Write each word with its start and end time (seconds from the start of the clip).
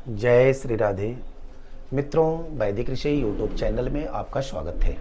जय 0.00 0.52
श्री 0.52 0.76
राधे। 0.76 1.16
मित्रों, 1.92 2.38
वैदिक 2.58 2.90
ऋषि 2.90 3.10
यूट्यूब 3.22 3.54
चैनल 3.56 3.88
में 3.88 4.06
आपका 4.08 4.40
स्वागत 4.40 4.84
है। 4.84 4.96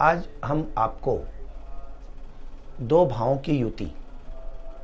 आज 0.00 0.28
हम 0.44 0.72
आपको 0.78 1.18
दो 2.80 3.04
भावों 3.06 3.36
की 3.36 3.56
युति, 3.56 3.90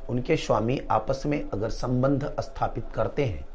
उनके 0.09 0.35
स्वामी 0.37 0.79
आपस 0.91 1.23
में 1.25 1.41
अगर 1.43 1.69
संबंध 1.69 2.25
स्थापित 2.39 2.91
करते 2.95 3.25
हैं 3.25 3.47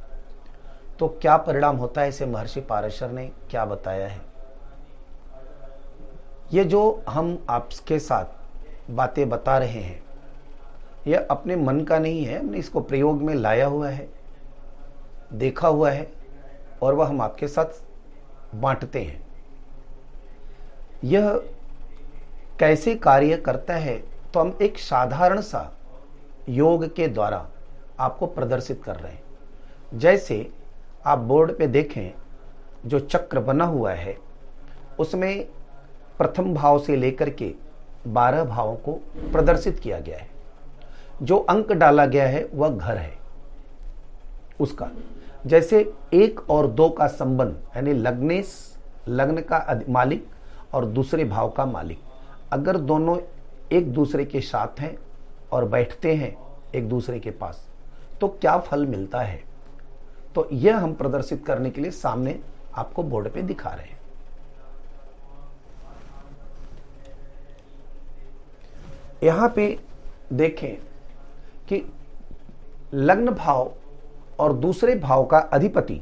तो 0.99 1.09
क्या 1.13 1.37
परिणाम 1.37 1.77
होता 1.77 2.01
है 2.01 2.09
इसे 2.09 2.27
महर्षि 2.27 2.61
पारेश्वर 2.63 3.11
ने 3.11 3.27
क्या 3.51 3.65
बताया 3.65 4.09
है? 4.09 4.21
ये 6.53 6.65
जो 6.65 7.03
हम 7.09 7.39
आपके 7.51 7.99
साथ 8.01 8.91
बातें 8.91 9.29
बता 9.29 9.59
रहे 9.59 9.81
हैं 9.81 10.03
यह 11.07 11.27
अपने 11.31 11.57
मन 11.57 11.81
का 11.81 11.99
नहीं 11.99 12.25
है, 12.25 12.39
हमने 12.41 12.59
इसको 12.59 12.81
प्रयोग 12.83 13.23
में 13.23 13.35
लाया 13.35 13.67
हुआ 13.67 13.91
है। 13.91 14.09
देखा 15.35 15.69
हुआ 15.69 15.91
है 15.91 16.07
और 16.83 16.95
वह 16.95 17.07
हम 17.07 17.21
आपके 17.21 17.49
साथ 17.49 17.83
बांटते 18.55 19.03
हैं। 19.03 19.23
यह 21.05 21.31
कैसे 22.61 22.95
कार्य 22.95 23.37
करता 23.37 23.75
है 23.75 23.97
तो 24.35 24.41
हम 24.41 24.57
एक 24.63 24.79
साधारण 24.79 25.41
सा 25.41 25.71
योग 26.49 26.87
के 26.95 27.09
द्वारा 27.09 27.47
आपको 28.01 28.27
प्रदर्शित 28.27 28.83
कर 28.85 28.97
रहे 28.97 29.13
हैं। 29.13 29.99
जैसे 29.99 30.51
आप 31.07 31.19
बोर्ड 31.19 31.57
पे 31.59 31.67
देखें, 31.67 32.13
जो 32.87 32.99
चक्र 33.01 33.41
बना 33.41 33.65
हुआ 33.65 33.93
है, 33.93 34.17
उसमें 34.99 35.47
प्रथम 36.19 36.55
भाव 36.55 36.79
से 36.79 36.97
लेकर 36.97 37.31
के 37.31 37.53
बारह 38.07 38.45
भावों 38.45 38.77
को 38.77 38.93
प्रदर्शित 39.33 39.79
किया 39.79 39.99
गया 40.01 40.19
है। 40.19 40.29
जो 41.23 41.37
अंक 41.39 41.73
डाला 41.73 42.07
गया 42.07 42.27
है, 42.27 42.45
वह 42.45 42.69
घर 42.69 42.97
है, 42.97 43.13
उसका। 44.61 44.91
जैसे 45.45 45.79
एक 46.15 46.41
और 46.51 46.67
दो 46.67 46.89
का 46.89 47.07
संबंध, 47.07 47.57
यानी 47.77 47.93
लग्नेश 47.93 48.55
लग्न 49.09 49.41
का 49.43 49.81
मालिक 49.89 50.27
और 50.75 50.85
दूसरे 50.87 51.25
भाव 51.25 51.51
का 51.51 51.65
मालिक। 51.67 51.99
अगर 52.53 52.77
दोनों 52.79 53.19
एक 53.73 53.93
दूसरे 53.93 54.25
के 54.25 54.41
साथ 54.41 54.81
हैं 54.81 54.97
और 55.53 55.65
बैठते 55.65 56.15
हैं 56.15 56.37
एक 56.75 56.89
दूसरे 56.89 57.19
के 57.21 57.31
पास 57.31 57.67
तो 58.21 58.29
क्या 58.31 58.57
फल 58.59 58.87
मिलता 58.87 59.21
है? 59.21 59.43
तो 60.35 60.49
यह 60.53 60.79
हम 60.79 60.95
प्रदर्शित 60.95 61.45
करने 61.47 61.71
के 61.71 61.81
लिए 61.81 61.91
सामने 61.91 62.39
आपको 62.75 63.03
बोर्ड 63.03 63.29
पे 63.29 63.43
दिखा 63.43 63.71
रहे 63.71 63.87
हैं। 63.87 63.99
यहाँ 69.23 69.53
पे 69.57 69.79
देखें 70.33 70.75
कि 71.69 71.83
लग्न 72.95 73.31
भाव 73.31 73.73
और 74.41 74.53
दूसरे 74.53 74.95
भाव 74.97 75.25
का 75.25 75.39
अधिपति। 75.39 76.01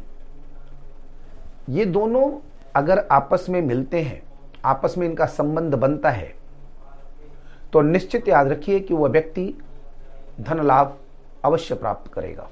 ये 1.69 1.85
दोनों 1.87 2.31
अगर 2.77 2.99
आपस 3.13 3.47
में 3.49 3.61
मिलते 3.63 4.01
हैं, 4.03 4.23
आपस 4.65 4.95
में 4.99 5.07
इनका 5.07 5.27
संबंध 5.27 5.75
बनता 5.75 6.11
है 6.11 6.33
तो 7.73 7.81
निश्चित 7.83 8.29
याद 8.29 8.49
रखिए 8.49 8.81
कि 8.81 8.95
वह 8.95 9.09
व्यक्ति 9.09 9.55
धन 10.41 10.63
लाभ 10.63 10.97
अवश्य 11.45 11.75
प्राप्त 11.75 12.13
करेगा 12.13 12.49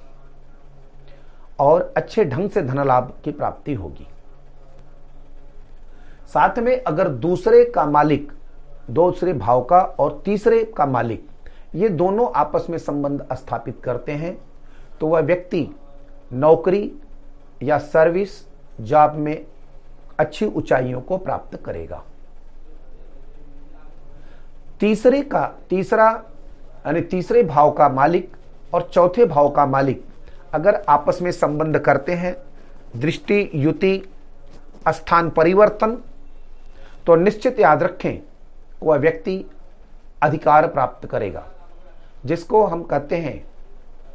और 1.60 1.92
अच्छे 1.96 2.24
ढंग 2.24 2.50
से 2.50 2.62
धन 2.62 2.84
लाभ 2.86 3.12
की 3.24 3.32
प्राप्ति 3.32 3.74
होगी। 3.74 4.06
साथ 6.26 6.58
में 6.58 6.82
अगर 6.82 7.08
दूसरे 7.08 7.64
का 7.64 7.84
मालिक, 7.86 8.32
दूसरे 8.90 9.32
भाव 9.32 9.62
का 9.64 9.80
और 9.80 10.20
तीसरे 10.24 10.62
का 10.76 10.86
मालिक, 10.86 11.26
ये 11.74 11.88
दोनों 11.88 12.30
आपस 12.36 12.66
में 12.70 12.78
संबंध 12.78 13.26
स्थापित 13.32 13.80
करते 13.84 14.12
हैं 14.12 14.36
तो 15.00 15.06
वह 15.06 15.20
व्यक्ति 15.20 15.66
नौकरी 16.32 16.90
या 17.62 17.78
सर्विस 17.78 18.30
जॉब 18.80 19.14
में 19.14 19.46
अच्छी 20.18 20.46
ऊंचाइयों 20.46 21.00
को 21.00 21.16
प्राप्त 21.18 21.56
करेगा। 21.64 22.02
तीसरे 24.80 25.22
का, 25.22 25.46
तीसरा, 25.70 26.10
यानी 26.86 27.00
तीसरे 27.00 27.42
भाव 27.42 27.70
का 27.70 27.88
मालिक 27.88 28.36
और 28.74 28.88
चौथे 28.92 29.24
भाव 29.24 29.50
का 29.50 29.66
मालिक 29.66 30.04
अगर 30.54 30.82
आपस 30.88 31.18
में 31.22 31.30
संबंध 31.32 31.78
करते 31.78 32.14
हैं, 32.14 32.36
दृष्टि, 32.96 33.50
युति, 33.54 34.02
स्थान 34.88 35.30
परिवर्तन 35.30 35.96
तो 37.06 37.16
निश्चित 37.16 37.58
याद 37.60 37.82
रखें 37.82 38.18
वह 38.82 38.96
व्यक्ति 38.96 39.44
अधिकार 40.22 40.66
प्राप्त 40.68 41.06
करेगा, 41.06 41.46
जिसको 42.24 42.64
हम 42.64 42.82
कहते 42.82 43.16
हैं 43.16 43.49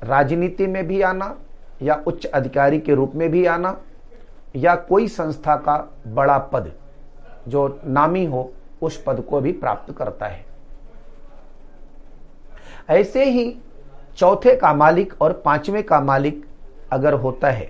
राजनीति 0.05 0.67
में 0.67 0.85
भी 0.87 1.01
आना 1.01 1.35
या 1.81 1.95
उच्च 2.07 2.25
अधिकारी 2.25 2.79
के 2.79 2.95
रूप 2.95 3.15
में 3.15 3.29
भी 3.31 3.45
आना 3.45 3.77
या 4.55 4.75
कोई 4.75 5.07
संस्था 5.07 5.55
का 5.57 5.77
बड़ा 6.07 6.37
पद 6.53 6.71
जो 7.47 7.67
नामी 7.85 8.25
हो, 8.25 8.51
उस 8.81 9.01
पद 9.03 9.21
को 9.21 9.39
भी 9.41 9.51
प्राप्त 9.53 9.93
करता 9.97 10.25
है। 10.25 10.43
ऐसे 12.89 13.23
ही 13.25 13.55
चौथे 14.17 14.55
का 14.55 14.73
मालिक 14.73 15.13
और 15.21 15.33
पाँचवें 15.45 15.83
का 15.83 15.99
मालिक 16.01 16.45
अगर 16.91 17.13
होता 17.15 17.49
है 17.49 17.69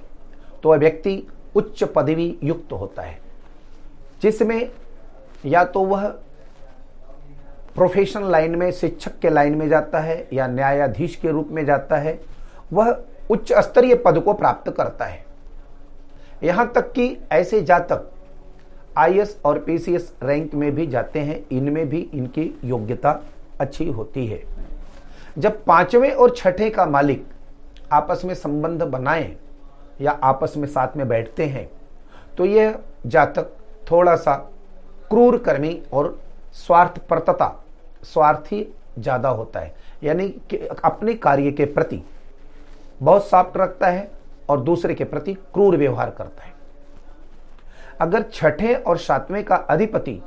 तो 0.64 0.70
वह 0.70 0.78
व्यक्ति 0.78 1.22
उच्च 1.56 1.84
पदवी 1.86 2.38
युक्त 2.44 2.72
होता 2.74 3.02
है, 3.02 3.18
जिसमें 4.22 4.70
या 5.46 5.64
तो 5.66 5.82
वह 5.82 6.08
प्रोफेशनल 7.76 8.32
लाइन 8.32 8.56
में, 8.56 8.72
शिक्षक 8.72 9.20
के 9.20 9.30
लाइन 9.30 9.56
में 9.56 9.68
जाता 9.70 10.00
है 10.00 10.28
या 10.34 10.48
न्यायाधीश 10.48 11.16
के 11.16 11.32
रूप 11.32 11.48
में 11.52 11.66
जाता 11.66 11.98
है, 11.98 12.20
वह 12.74 12.98
उच्च 13.30 13.52
स्तरीय 13.54 13.96
पद 13.96 14.20
को 14.20 14.34
प्राप्त 14.34 14.70
करता 14.72 15.06
है। 15.06 15.24
यहाँ 16.44 16.72
तक 16.76 16.92
कि 16.92 17.18
ऐसे 17.32 17.62
जातक 17.62 18.12
आईएएस 18.98 19.38
और 19.46 19.60
पीसीएस 19.60 20.14
रैंक 20.24 20.54
में 20.54 20.72
भी 20.76 20.88
जाते 20.88 21.20
हैं, 21.20 21.40
इनमें 21.52 21.88
भी 21.90 22.00
इनकी 22.14 22.54
योग्यता 22.64 23.22
अच्छी 23.60 23.90
होती 23.90 24.26
है। 24.28 24.42
जब 25.38 25.64
पाँचवें 25.64 26.12
और 26.12 26.36
छठे 26.38 26.70
का 26.70 26.86
मालिक 26.86 27.26
आपस 27.94 28.22
में 28.26 28.34
संबंध 28.36 28.84
बनाए 28.84 29.36
या 30.02 30.12
आपस 30.24 30.54
में 30.58 30.68
साथ 30.68 30.96
में 30.98 31.08
बैठते 31.08 31.46
हैं 31.46 31.70
तो 32.38 32.46
यह 32.46 32.78
जातक 33.06 33.52
थोड़ा 33.92 34.16
सा 34.16 34.36
क्रूर 35.10 35.38
कर्मी 35.38 35.82
और 35.94 36.18
स्वार्थपरता 36.56 37.48
स्वार्थी 38.06 38.68
ज़्यादा 39.00 39.30
होता 39.30 39.60
है। 39.60 39.74
यानी 40.04 40.28
कि 40.50 40.58
अपने 40.84 41.14
कार्य 41.16 41.52
के 41.52 41.66
प्रति 41.68 42.02
बहुत 43.00 43.28
सॉफ्ट 43.28 43.58
रखता 43.58 43.88
है 43.88 44.10
और 44.50 44.60
दूसरे 44.62 44.94
के 44.96 45.04
प्रति 45.06 45.34
क्रूर 45.34 45.78
व्यवहार 45.78 46.10
करता 46.10 46.44
है। 46.44 46.54
अगर 48.02 48.24
छठे 48.24 48.74
और 48.76 48.98
सातवें 48.98 49.44
का 49.44 49.56
अधिपति 49.56 50.22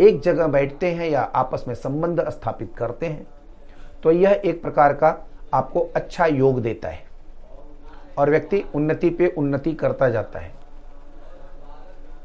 एक 0.00 0.20
जगह 0.22 0.46
बैठते 0.48 0.90
हैं 0.90 1.08
या 1.10 1.20
आपस 1.36 1.64
में 1.68 1.74
संबंध 1.74 2.20
स्थापित 2.30 2.72
करते 2.76 3.06
हैं 3.06 3.26
तो 4.02 4.10
यह 4.12 4.40
एक 4.44 4.62
प्रकार 4.62 4.92
का 4.94 5.16
आपको 5.54 5.80
अच्छा 5.96 6.26
योग 6.26 6.60
देता 6.62 6.88
है 6.88 7.04
और 8.18 8.30
व्यक्ति 8.30 8.64
उन्नति 8.74 9.10
पे 9.10 9.26
उन्नति 9.28 9.72
करता 9.74 10.08
जाता 10.08 10.38
है। 10.38 10.52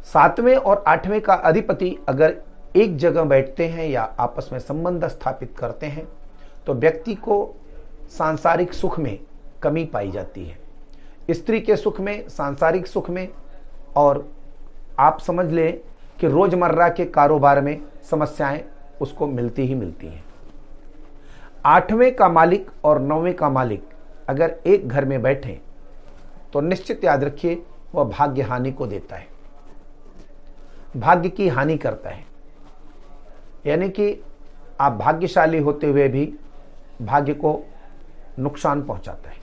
सातवें 0.06 0.56
और 0.56 0.84
आठवें 0.88 1.20
का 1.22 1.34
अधिपति 1.34 1.96
अगर 2.10 2.36
एक 2.78 2.98
जगह 2.98 3.24
बैठते 3.24 3.68
हैं 3.68 3.88
या 3.88 4.02
आपस 4.20 4.50
में 4.52 4.60
संबंध 4.60 5.08
स्थापित 5.08 5.56
करते 5.58 5.86
हैं 5.86 6.08
तो 6.66 6.74
व्यक्ति 6.74 7.16
को 7.16 7.56
सांसारिक 8.10 8.74
सुख 8.74 9.00
में 9.00 9.20
कमी 9.64 9.84
पाई 9.86 10.12
जाती 10.12 10.46
है। 10.46 10.58
स्त्री 11.32 11.60
के 11.62 11.76
सुख 11.76 12.00
में, 12.00 12.28
सांसारिक 12.30 12.88
सुख 12.88 13.10
में, 13.10 13.28
और 13.96 14.28
आप 15.00 15.20
समझ 15.20 15.46
लें 15.46 15.80
कि 16.20 16.28
रोज़मर्रा 16.28 16.90
के 16.90 17.06
कारोबार 17.06 17.62
में 17.62 17.82
समस्याएँ 18.10 18.64
उसको 19.02 19.28
मिलती 19.28 19.66
ही 19.68 19.76
मिलती 19.76 20.08
हैं। 20.08 20.24
आठवें 21.66 22.16
का 22.16 22.30
मालिक 22.30 22.70
और 22.84 23.00
नौवें 23.00 23.34
का 23.34 23.50
मालिक 23.50 23.84
अगर 24.30 24.56
एक 24.68 24.88
घर 24.88 25.06
में 25.06 25.22
बैठे 25.22 25.60
तो 26.54 26.62
निश्चित 26.62 27.04
याद 27.04 27.24
रखिए, 27.24 27.62
वह 27.96 28.04
भाग्य 28.04 28.42
हानि 28.42 28.72
को 28.72 28.88
देता 28.88 29.16
है। 29.16 29.28
भाग्य 30.98 31.30
की 31.30 31.48
हानि 31.48 31.78
करता 31.78 32.10
है। 32.10 32.26
यानी 33.66 33.90
कि 33.90 34.16
आप 34.82 34.92
भाग्यशाली 34.94 35.58
होते 35.60 35.88
हुए 35.88 36.08
भी 36.08 36.34
भाग्य 37.02 37.34
को 37.36 37.60
नुकसान 38.40 38.82
पहुंचाता 38.84 39.30
है। 39.30 39.36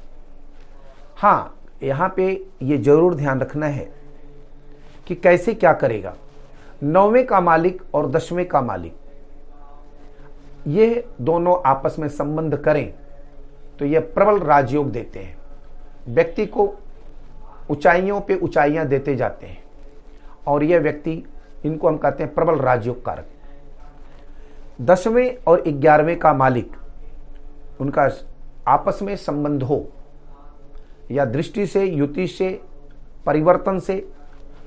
हाँ 1.16 1.58
यहाँ 1.82 2.12
पे 2.16 2.26
ये 2.62 2.78
ज़रूर 2.78 3.14
ध्यान 3.14 3.40
रखना 3.40 3.66
है 3.66 3.88
कि 5.06 5.14
कैसे 5.14 5.54
क्या 5.54 5.72
करेगा। 5.74 6.14
नौवें 6.82 7.24
का 7.26 7.40
मालिक 7.40 7.82
और 7.94 8.10
दसवें 8.10 8.44
का 8.48 8.60
मालिक, 8.62 8.94
ये 10.66 11.04
दोनों 11.20 11.56
आपस 11.66 11.96
में 11.98 12.08
संबंध 12.10 12.56
करें 12.56 12.92
तो 13.78 13.84
ये 13.84 14.00
प्रबल 14.00 14.38
राजयोग 14.40 14.90
देते 14.92 15.18
हैं। 15.18 15.36
व्यक्ति 16.06 16.46
को 16.46 16.66
ऊंचाइयों 17.70 18.20
पे 18.20 18.34
ऊंचाइयाँ 18.36 18.86
देते 18.86 19.14
जाते 19.16 19.46
हैं 19.46 19.62
और 20.46 20.64
यह 20.64 20.80
व्यक्ति, 20.80 21.22
इनको 21.64 21.88
हम 21.88 21.96
कहते 21.96 22.22
हैं 22.22 22.34
प्रबल 22.34 22.58
राजयोग 22.60 23.04
कारक 23.04 23.26
दसवें 24.80 25.36
और 25.46 25.62
ग्यारहवें 25.62 26.18
का 26.18 26.32
मालिक 26.32 26.76
उनका 27.80 28.08
आपस 28.68 28.98
में 29.02 29.14
संबंध 29.16 29.62
हो 29.62 29.86
या 31.10 31.24
दृष्टि 31.24 31.66
से, 31.66 31.84
युति 31.84 32.26
से, 32.26 32.60
परिवर्तन 33.26 33.78
से 33.78 34.06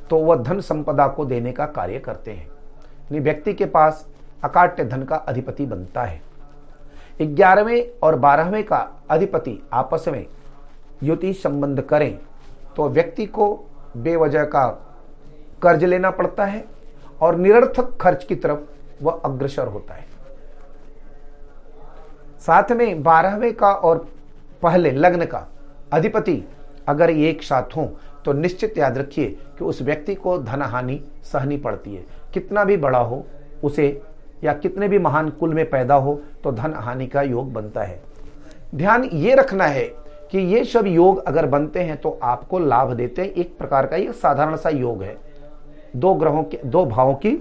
तो 0.09 0.17
वह 0.17 0.35
धन 0.35 0.59
संपदा 0.59 1.07
को 1.07 1.25
देने 1.25 1.51
का 1.51 1.65
कार्य 1.65 1.99
करते 1.99 2.31
हैं। 2.31 2.47
यानी 2.47 3.19
व्यक्ति 3.19 3.53
के 3.53 3.65
पास 3.65 4.07
अकाट्य 4.43 4.85
धन 4.85 5.03
का 5.03 5.15
अधिपति 5.15 5.65
बनता 5.65 6.03
है। 6.03 6.21
ग्यारहवें 7.21 7.99
और 8.03 8.15
बारहवें 8.15 8.63
का 8.63 8.77
अधिपति 9.09 9.59
आपस 9.73 10.05
में 10.07 10.25
युति 11.03 11.33
संबंध 11.33 11.81
करें 11.81 12.17
तो 12.75 12.89
व्यक्ति 12.89 13.25
को 13.25 13.53
बेवजह 13.97 14.43
का 14.45 14.67
कर्ज 15.61 15.83
लेना 15.83 16.11
पड़ता 16.11 16.45
है 16.45 16.63
और 17.21 17.35
निरर्थक 17.35 17.95
खर्च 18.01 18.23
की 18.23 18.35
तरफ़ 18.35 18.59
वह 19.01 19.21
अग्रसर 19.25 19.67
होता 19.67 19.93
है। 19.93 20.05
साथ 22.39 22.71
में 22.71 23.03
बारहवें 23.03 23.53
का 23.53 23.71
और 23.71 24.05
पहले 24.63 24.91
लग्न 24.91 25.25
का 25.25 25.47
अधिपति 25.93 26.43
अगर 26.87 27.09
एक 27.09 27.43
साथ 27.43 27.75
हो 27.77 27.85
तो 28.25 28.33
निश्चित 28.33 28.77
याद 28.77 28.97
रखिए 28.97 29.25
कि 29.57 29.65
उस 29.65 29.81
व्यक्ति 29.81 30.15
को 30.15 30.37
धन 30.37 30.61
हानि 30.61 30.99
सहनी 31.23 31.57
पड़ती 31.57 31.95
है। 31.95 32.05
कितना 32.33 32.63
भी 32.63 32.77
बड़ा 32.77 32.99
हो 32.99 33.25
उसे 33.63 34.01
या 34.43 34.53
कितने 34.53 34.87
भी 34.87 34.99
महान 34.99 35.29
कुल 35.29 35.53
में 35.53 35.69
पैदा 35.69 35.95
हो 35.95 36.19
तो 36.43 36.51
धन 36.51 36.73
हानि 36.73 37.07
का 37.07 37.21
योग 37.21 37.51
बनता 37.53 37.83
है। 37.83 38.01
ध्यान 38.75 39.03
ये 39.03 39.35
रखना 39.35 39.65
है 39.65 39.83
कि 40.31 40.39
ये 40.53 40.63
सब 40.65 40.87
योग 40.87 41.23
अगर 41.23 41.45
बनते 41.45 41.79
हैं 41.79 41.97
तो 41.97 42.17
आपको 42.23 42.59
लाभ 42.59 42.93
देते 42.93 43.21
हैं। 43.21 43.29
एक 43.29 43.57
प्रकार 43.57 43.87
का 43.87 43.97
ये 43.97 44.11
साधारण 44.13 44.55
सा 44.55 44.69
योग 44.69 45.03
है। 45.03 45.15
दो 45.95 46.13
ग्रहों 46.13 46.43
के, 46.43 46.59
दो 46.65 46.85
भावों 46.85 47.13
की 47.15 47.31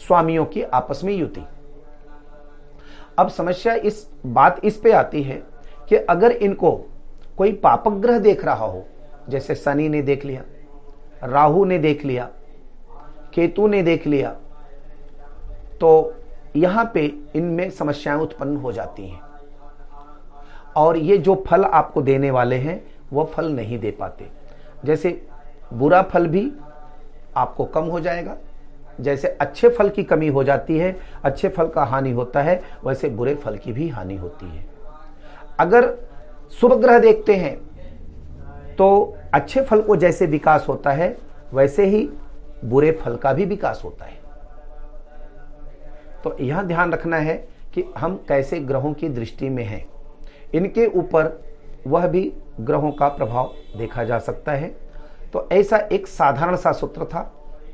स्वामियों 0.00 0.44
की 0.44 0.62
आपस 0.62 1.00
में 1.04 1.12
युति। 1.14 1.44
अब 3.18 3.28
समस्या 3.28 3.74
इस, 3.74 4.06
बात 4.26 4.60
इस 4.64 4.76
पे 4.76 4.92
आती 4.92 5.22
है 5.22 5.42
कि 5.88 5.96
अगर 5.96 6.32
इनको 6.32 6.72
कोई 7.38 7.52
पापग्रह 7.54 8.18
देख 8.18 8.44
रहा 8.44 8.64
हो, 8.64 8.84
जैसे 9.28 9.54
शनि 9.54 9.88
ने 9.88 10.02
देख 10.02 10.24
लिया, 10.24 10.44
राहु 11.22 11.64
ने 11.64 11.78
देख 11.78 12.04
लिया, 12.04 12.28
केतु 13.34 13.66
ने 13.66 13.82
देख 13.82 14.06
लिया 14.06 14.36
तो 15.80 16.14
यहाँ 16.56 16.90
पे 16.94 17.04
इनमें 17.36 17.68
समस्याएँ 17.70 18.20
उत्पन्न 18.20 18.56
हो 18.56 18.72
जाती 18.72 19.06
हैं। 19.08 19.20
और 20.76 20.96
ये 20.96 21.16
जो 21.18 21.34
फल 21.48 21.64
आपको 21.64 22.02
देने 22.02 22.30
वाले 22.30 22.56
हैं, 22.56 22.82
वो 23.12 23.24
फल 23.34 23.52
नहीं 23.52 23.78
दे 23.78 23.90
पाते। 23.90 24.28
जैसे 24.84 25.10
बुरा 25.72 26.02
फल 26.02 26.26
भी 26.26 26.50
आपको 27.36 27.64
कम 27.64 27.84
हो 27.84 28.00
जाएगा 28.00 28.36
जैसे 29.00 29.28
अच्छे 29.30 29.68
फल 29.68 29.88
की 29.88 30.02
कमी 30.04 30.28
हो 30.28 30.44
जाती 30.44 30.78
है, 30.78 30.94
अच्छे 31.24 31.48
फल 31.48 31.68
का 31.68 31.84
हानि 31.84 32.10
होता 32.10 32.42
है, 32.42 32.60
वैसे 32.84 33.08
बुरे 33.08 33.34
फल 33.34 33.56
की 33.56 33.72
भी 33.72 33.88
हानि 33.88 34.16
होती 34.16 34.46
है। 34.46 34.68
अगर 35.60 35.94
शुभ 36.52 36.72
ग्रह 36.74 36.98
देखते 36.98 37.36
हैं 37.36 37.56
तो 38.76 39.16
अच्छे 39.34 39.60
फल 39.60 39.80
को 39.82 39.96
जैसे 39.96 40.26
विकास 40.26 40.66
होता 40.68 40.90
है, 40.90 41.16
वैसे 41.52 41.86
ही 41.86 42.08
बुरे 42.64 42.90
फल 42.92 43.16
का 43.16 43.32
भी 43.32 43.44
विकास 43.44 43.80
होता 43.84 44.04
है। 44.04 44.18
तो 46.24 46.36
यह 46.40 46.62
ध्यान 46.62 46.92
रखना 46.92 47.16
है 47.16 47.34
कि 47.74 47.84
हम 47.98 48.16
कैसे 48.28 48.58
ग्रहों 48.60 48.92
की 48.92 49.08
दृष्टि 49.08 49.48
में 49.48 49.64
हैं। 49.64 49.84
इनके 50.54 50.86
ऊपर 50.88 51.32
वह 51.86 52.06
भी 52.06 52.32
ग्रहों 52.60 52.90
का 52.92 53.08
प्रभाव 53.08 53.52
देखा 53.76 54.04
जा 54.04 54.18
सकता 54.18 54.52
है। 54.52 54.68
तो 55.32 55.48
ऐसा 55.52 55.76
एक 55.92 56.06
साधारण 56.06 56.56
सा 56.56 56.72
सूत्र 56.72 57.04
था 57.04 57.20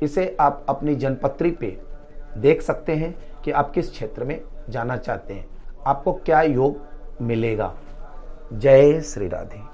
इसे 0.03 0.37
आप 0.41 0.67
अपनी 0.69 0.95
जनपत्री 0.95 1.51
पे 1.51 1.81
देख 2.37 2.63
सकते 2.63 2.95
हैं 2.95 3.43
कि 3.43 3.51
आप 3.51 3.71
किस 3.71 3.91
क्षेत्र 3.91 4.25
में 4.25 4.43
जाना 4.69 4.97
चाहते 4.97 5.35
हैं। 5.35 5.47
आपको 5.87 6.13
क्या 6.13 6.43
योग 6.43 6.81
मिलेगा? 7.23 7.75
जय 8.53 9.01
श्री 9.01 9.29
राधे। 9.29 9.67